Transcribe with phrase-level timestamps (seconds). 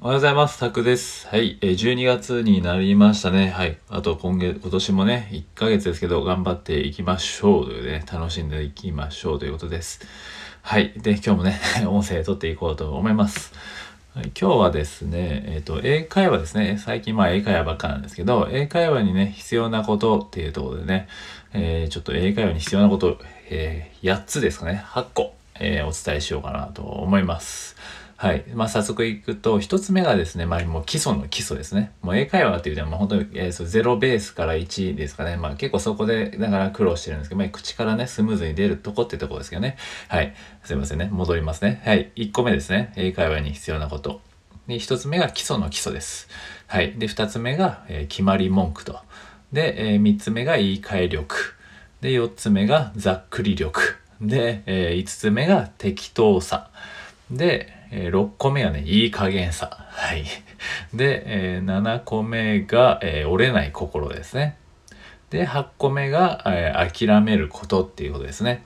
[0.00, 0.60] おはようございます。
[0.60, 1.26] タクです。
[1.26, 1.58] はい。
[1.60, 3.48] え12月になりましたね。
[3.48, 3.78] はい。
[3.88, 10.06] あと今月、今年もね、1ヶ月ですけど、頑張っていきましょうというね、楽しんでいきましょうということです。
[10.62, 10.92] はい。
[10.98, 13.52] で、今日もね、 音声撮っていこうと思います。
[14.14, 16.78] はい、今日はですね、えっ、と、英会話ですね。
[16.78, 21.08] 最近まあ英会話ばっかなんですけど、英会話にね、必要なことっていうところでね、
[21.52, 23.18] えーちょっと英会話に必要なこと、
[23.50, 27.74] えー8つですかね、8個、えお伝えしようかなと思います。
[28.20, 28.44] はい。
[28.52, 31.92] まあ、早速いくと、一つ目がですね、まあ、もう基礎の基礎ですね。
[32.02, 35.36] もう英会話っていうのは、まあ、本当に、えーゼロベースから1ですかね。
[35.36, 39.76] まあ、結構そこで、だから苦労してるんですけど、まあ、口からね、スムーズに出るとこってとこですけどね。
[40.08, 40.34] はい。
[40.64, 41.08] すいませんね。
[41.12, 41.80] 戻りますね。
[41.84, 42.10] はい。
[42.16, 42.92] 1個目ですね。
[42.96, 44.20] 英会話に必要なこと。
[44.66, 46.28] で、一つ目が基礎の基礎です。
[46.66, 46.94] はい。
[46.98, 48.98] で、二つ目が、えー決まり文句と。
[49.52, 51.36] で、えー三つ目が言い換え力。
[52.00, 53.80] で、四つ目がざっくり力。
[54.20, 56.68] で、えー五つ目が適当さ。
[57.30, 59.86] で、えー6個目がね、いい加減さ。
[59.90, 60.24] はい。
[60.94, 64.56] で、えー7個目が、えー折れない心ですね。
[65.30, 68.62] で、8個目が、えー諦めることっていうことですね。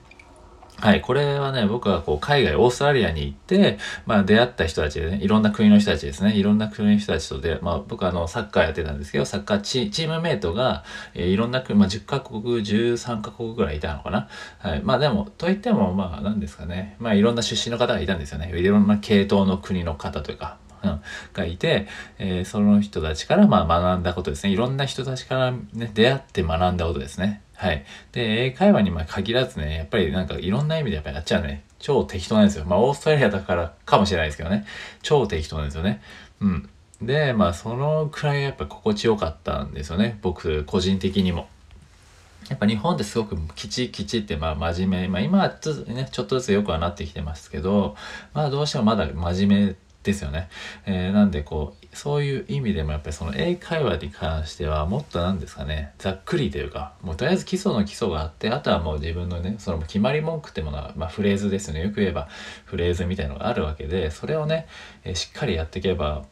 [0.79, 1.01] はい。
[1.01, 14.27] これはね、僕はこう、海外、オーストラリアに行って、まあ、出会った人たちでね、いろんな国の人たちですね、いろんな国の人たちとで、まあ、僕はあの、サッカーやってたんですけど、サッカーチチームメイトが、えーいろんな国、まあ、10カ国、13カ国ぐらいいたのかな。
[14.59, 14.81] はい。
[14.83, 18.51] まあ、でも、といっても、まあ、なんですかね、まあ、いろんな出身の方がいたんですよね。
[18.53, 21.01] いろんな系統の国の方というか、うん、
[21.33, 21.87] がいて、
[22.19, 24.51] えーその人たちから、まあ、学んだことですね。
[24.51, 27.41] いろんな人たちから、ね、出会って学んだことですね。
[27.55, 27.85] はい。
[28.11, 32.65] で、英会話にま限らずね、やっぱりなんかいろんな意味でやっぱりあっちはね、超適当なんですよ。
[32.65, 34.65] まあ、オーストラリアだからかもしれないですけどね、
[35.01, 36.01] 超適当なんですよね。
[36.41, 36.69] うん。
[37.01, 40.17] で、まあ、そのくらいやっぱ心地よかったんですよね。
[40.21, 41.47] 僕、個人的にも。
[42.49, 47.95] やっぱ日本ってすごくきちきちってまあ真面目、まあ今はちょっとね、ちょっとずつ良くはなってきてますけど、
[48.33, 50.49] まあどうしてもまだ真面目ですよね。
[50.85, 61.83] えーなんでこう、そういう意味でもやっぱりその英会話に関してはもっと何ですかね、ざっくりというか、もうとりあえず基礎の基礎があって、あとはもう自分のね、その決まり文句ってものは、まあフレーズですよね。
[61.83, 62.27] よく言えば
[62.65, 64.67] フレーズみたいのがあるわけで、それをね、
[65.03, 66.25] えーしっかりやっていけば、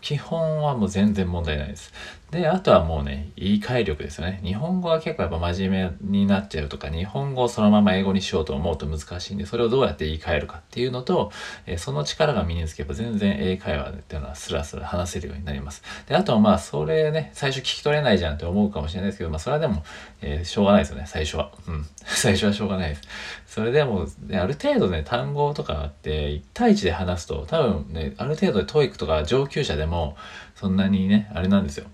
[0.00, 1.92] 基本はもう全然問題ないです。
[2.30, 4.40] で、あとはもうね、言い換え力ですよね。
[4.44, 11.32] 日本語は結構やっぱ真面目になっちゃうとか、日本語をそのまま英語にしようと思うと難しいんで、それをどうやって言い換えるかっていうのと、
[11.66, 15.82] えーその力が身につけば全然英会話っていうのはスラスラ話せるようになります。
[16.06, 19.82] で、あとはまあ、それね、最初聞き取れないじゃんって思うかもしれないですけど、まあ、それはでも、
[20.20, 21.50] えーしょうがないですよね、最初は。
[21.66, 21.86] うん。
[22.04, 23.02] 最初はしょうがないです。
[23.46, 30.16] それでも、ね、ある程度ね、単語とかあって、1対1で話すと、多分ね、ある程度で TOEIC とか上級者でも、
[30.54, 31.86] そんなにね、あれなんですよ。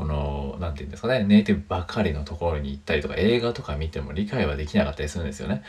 [0.00, 5.62] この、なんて言うんですかね、ネイティブばかりのところに行ったりとか、映画とか見ても理解はできなかったりするんですよね。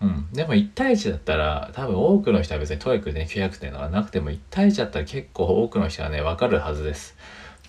[0.00, 0.28] うん。
[0.32, 7.16] でも1対1だったら、多分多くの人は別に TOEIC で、ね、900点とかなくても、1対1だったら結構多くの人はね、わかるはずです。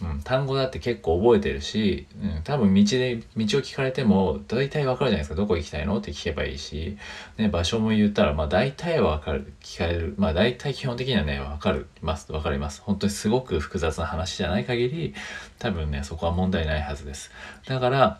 [0.03, 5.35] うん、単語だって結構覚えてるし、うん、多分道で、道を聞かれても大体わかるじゃないですか。
[5.35, 6.97] どこ行きたいのって聞けばいいし、
[7.37, 10.15] ね、場所も言ったら、まあ大体はわかる、聞かれる。
[10.17, 12.31] まあ大体基本的にはね、わかります。
[12.33, 12.81] わかります。
[12.81, 15.13] 本当にすごく複雑な話じゃない限り、
[15.59, 17.31] 多分ね、そこは問題ないはずです。
[17.65, 18.19] だから、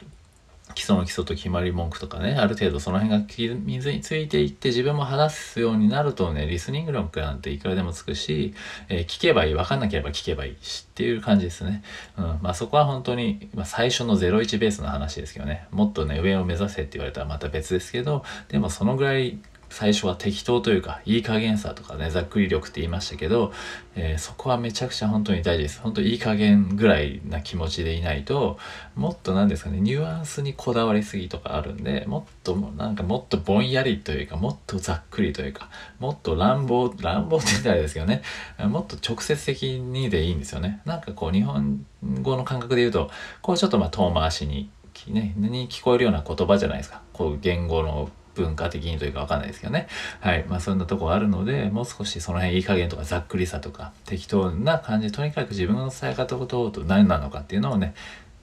[0.75, 3.25] 基礎の基礎と決まり文句とかね、ある程度その辺が
[3.65, 8.53] 水についていって自分も話すようになるとね、リスニング力なんていくらでもつくし、
[8.89, 11.83] えー聞けばいい、わかんなければ聞けばいいしっていう感じですね。
[12.17, 12.39] うん。
[12.41, 19.37] まあそこは本当に、まあ最初の01ベースの話ですけどね、もっとね、上を目指せって言われたらまた別ですけど、でもそのぐらい
[19.73, 23.51] 最初は適当というか、いい加減さとかね、ざっくり力って言いましたけど、
[23.95, 25.81] えーそこはめちゃくちゃ本当に大事です。
[25.81, 28.59] 本当いい加減ぐらいな気持ちでいないと、
[28.95, 35.69] もっとなんですかね、ニュアンスにこだわりすぎとかあるんで、もっともなんかもっとぼんやりというか、もっとざっくりというか、
[35.99, 38.21] もっと乱暴、乱暴って言ったらあれですけどね、
[38.59, 40.81] もっと直接的にでいいんですよね。
[40.85, 41.83] なんかこう日本
[42.21, 43.09] 語の感覚で言うと、
[43.41, 44.69] こうちょっとまあ遠回しに、
[45.07, 47.01] ね、に聞こえるような言葉じゃないですか。
[47.11, 49.87] こう言語の文化的にというかわかんないですけどね。
[50.19, 50.45] はい。
[50.47, 57.93] まあそんなとこあるので、もう少しその辺いい加減とかざっくりさとか適当な感じで、とにかく自分の伝え方と何なのかっていうのをね、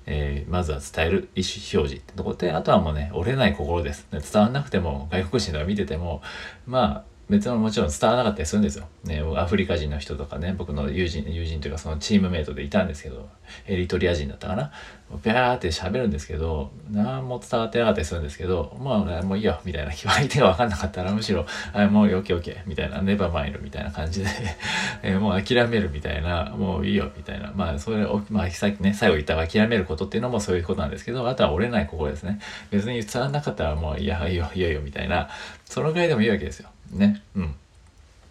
[0.07, 4.07] えーまずは伝える意思表示ってとこで、あとはもうね、折れない心です。
[4.11, 6.23] 伝わんなくても、外国人が見てても、
[6.67, 8.87] まあ、別のもちろん伝わらなかったりするんですよ。
[9.05, 13.29] ね、アフリカ人の人とかね、僕の友人、友人というかそのチームメイトでいたんですけど、
[13.67, 14.73] エリトリア人だったかな。
[15.25, 19.91] ビャーって喋るんですけど、何も伝わってなかったりするんですけど、まあ、もういいよ、みたいな。
[19.95, 24.29] 相手が分かんなかったら、むしろ、あもうオッケーオッケー、みたいな、ネバマイルみたいな感じで、
[25.03, 27.53] えもう諦めるみたいな、もういいよ、みたいな。
[27.55, 32.39] まあ、それを、まあ、さっきね、最後言った諦めることっていうのもそういうことなんですけど、あとは折れない心ですね。
[32.71, 35.29] 別に伝わんなかったら、もう、いや、いいよ、いいよ、いいよ、みたいな。
[35.65, 36.69] そのぐらいでもいいわけですよ。
[36.91, 37.23] ね。
[37.35, 37.55] うん。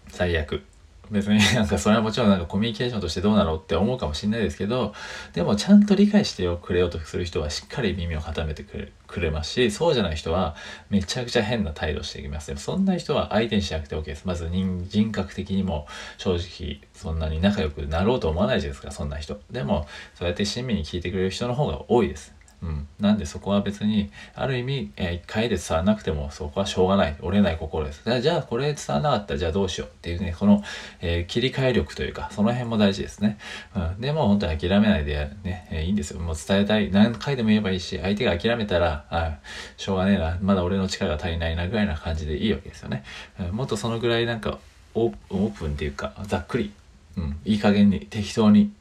[0.09, 0.63] 最悪。
[1.11, 4.93] 別に なんかそれはもちろんなんかコミュニケーションとしてどうなのって思うかもしれないですけど、
[5.33, 10.55] でもちゃんと理解してよくれようとする人はしっかり耳を固めてくれくれますし、そうじゃない人は
[10.89, 12.47] めちゃくちゃ変な態度していきます。
[12.47, 14.25] でもそんな人は相手にしなくて OK です。
[14.25, 19.39] まず人人格的にも正直そんなに仲良くなろうと思わないじゃないですか、そんな人。
[19.49, 22.38] でも、そうやって親身に聞いてくれる人の方が多いです。
[22.61, 27.15] うん、なんでそこは別にある意味、えー、1回で伝わらなくてもそこはしょうがない。
[27.21, 28.03] 折れない心です。
[28.21, 30.63] じゃあこれ伝わらなかったらじゃあどうしようっていうねこの、
[31.01, 33.37] えー、切り替え力というかその辺も大事ですね、
[33.75, 36.19] うん、でも本当に諦めないでね、えー、いいんですよ。
[36.19, 36.91] もう伝えたい。
[36.91, 39.37] 何回でも言えばいいし相手が諦めたらあ
[39.77, 40.37] しょうがねえな。
[40.41, 43.03] まだ俺の力が足りないなぐらいな感じでいいわけですよね、
[43.39, 44.59] うん、もっとそのぐらいなんか
[44.93, 46.71] オープンっていうかざっくり、
[47.17, 48.71] うん、いい加減に適当に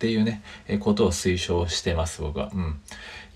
[0.00, 2.50] っていうね、えことを推奨してます、僕は。
[2.54, 2.80] うん。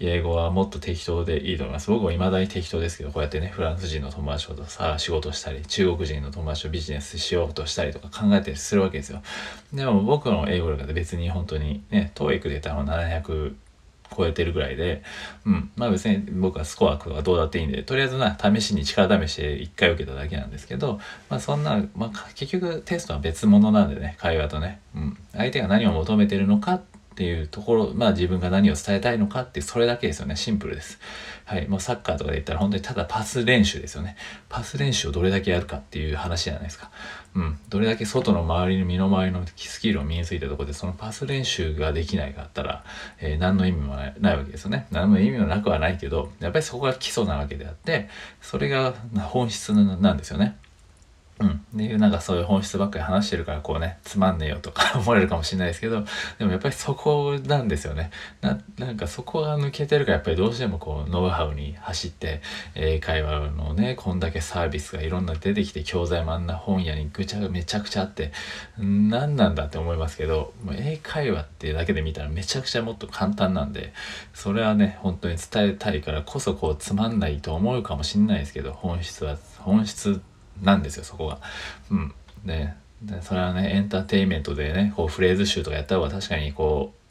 [0.01, 1.91] 英語はもっと適当でいいと思います。
[1.91, 9.21] 僕は未だに適当ですけど、こうやってね、フランス人の友達とさ、仕事したり、中国人の友達とビジネスしようとしたりとか考えたりするわけですよ。
[9.75, 13.55] でも僕の英語力って別に本当にね、TOEIC でたら700
[14.17, 15.03] 超えてるぐらいで、
[15.45, 15.71] うん。
[15.77, 24.81] まあ別に僕はスコアとかどうだっていいんで、とりあえずな、試しに力試しで1回受けただけなんですけど、まあそんな、まあ結局テストは別物なんでね、会話とね。
[24.97, 25.19] うん。
[25.37, 26.83] 相手が何を求めてるのかっ
[27.17, 30.35] ていうところ、まあ自分が何を伝えたいのかってそれだけですよね。
[30.35, 30.99] シンプルです。
[31.45, 31.69] はい。
[31.69, 34.17] もうサッカーとかで言ったら本当にただパス練習ですよね。
[34.49, 36.91] パス練習をどれだけやるかっていう話じゃないですか。
[37.37, 37.59] うん。
[37.69, 42.85] どれだけ外の周りの身の回りのスキルを身についたところでそのパス練習ができないかったら、
[43.21, 44.89] えー、何の意味もないないわけですよね。
[44.91, 48.09] 何の意味もなくはないけど、やっぱりそこが基礎なわけであって、
[48.41, 50.57] それが本質なんですよね。
[51.41, 51.65] うん。
[51.75, 56.05] でなんかそういう本質ばっかり話してるからこうね、つまんねえよとか 思われるかもしれないですけど、
[56.39, 58.11] でもやっぱりそこなんですよね。
[58.41, 62.41] な、なんかそこが抜けてるからやっぱりどうしてもこうノウハウに走って、
[62.75, 68.33] 英会話のね、こんだけサービスがいろんな出てきて教材もあんな本屋にぐちゃぐちゃめちゃくちゃあって、
[68.79, 73.93] 何なんだって思いますけど、もう英会話っていうだけで見たらめちゃくちゃもっと簡単なんで、
[74.33, 81.41] それはね、本当に伝えたいからこそこうつまんないと思うかもしれないですけど、本質は、本質ってなんですよそこが。
[81.91, 82.15] うん、
[82.45, 82.73] で
[83.03, 87.05] でそれはねエンターテインメントでねこうフレーズ集とかやった方が確かにこう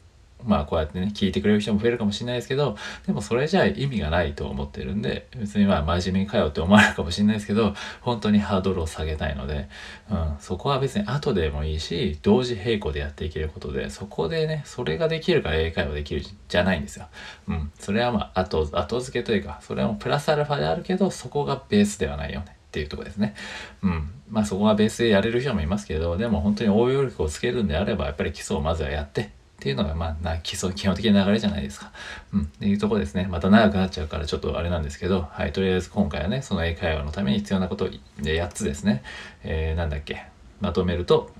[0.46, 2.76] まあこうやってね聞いてくれる人も増えるかもしれないですけど
[3.06, 9.68] でもそれじゃ意味がないと思ってるんで別にまあ真面目に通って思われるかもしれないですけど本当にハードルを下げたいので、
[10.10, 17.06] うん、そこは別に後でもいいし同時並行でやっていけることでそこでねそれができるから英会話できるじゃないんですよ。
[17.48, 22.56] うん、それはまあ後後付けというかそれはもプラスアルファであるけどそこがベースではないよね。
[22.74, 23.36] っていうとこですね。
[23.84, 24.10] うん。
[24.28, 29.26] まあそこがベースでやれる人もいますけど、でも本当に応用力をつけるんであれば、やっぱり基礎をまずはやって、っ
[29.60, 31.92] ていうのが、まあ、基礎、基本的な流れじゃないですか。
[32.32, 32.42] うん。
[32.42, 33.28] っていうとこですね。
[33.30, 35.52] また長くなっちゃうからちょっとあれなんですけど、はい。
[35.52, 39.04] とりあえず今回はね、その英会話のために必要なことで8つですね。
[39.44, 40.26] えー、なんだっけ。
[40.60, 41.30] まとめると、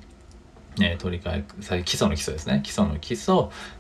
[0.81, 1.45] えー、取り替
[1.79, 2.61] え、基礎の基礎ですね。
[2.65, 3.35] 基礎の基礎、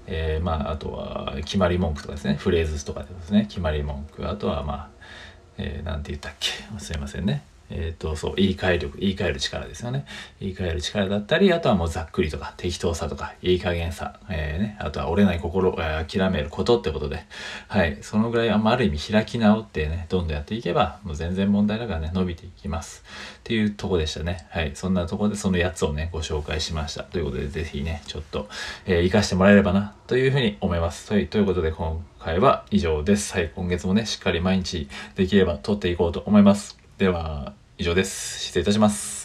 [0.06, 2.34] えー、まあ、あとは、決まり文句とかですね。
[2.34, 3.46] フレーズとかですね。
[3.48, 4.28] 決まり文句。
[4.28, 4.88] あとは、まあ、
[5.58, 6.50] えー、て言ったっけ？
[6.78, 7.42] すいませんね。
[7.70, 10.04] えっ、ー、と、そう、言い換え力、言い換える力ですよね。
[10.40, 17.24] 言い換える力だったり、あとはもうざっくりとか、適当さとか、いい加減さ、えー、ね、あとは折れない心、え、諦めることってことで、
[17.68, 23.04] はい、そのぐらい、あある意味開き直ってね、どんどんやっていけば、もう全然問題ながらね、伸びていきます。
[23.38, 24.46] っていうとこでしたね。
[24.50, 27.04] はい、そんなとこでそのやつをね、ご紹介しました。
[27.04, 28.48] ということで、ぜひね、ちょっと、
[28.86, 31.08] えー、活かしてもらえればな、というふうに思います。
[31.08, 33.34] といということで、今回は以上です。
[33.34, 36.83] はい、今月もね、しっかり毎日できれば撮っていこうと思います。
[36.98, 38.38] では、以上です。
[38.38, 39.23] 失礼いたします。